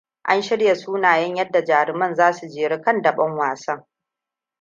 [0.23, 3.85] An shirya sunayen yadda jaruman za su jeru kan daɓen wasan.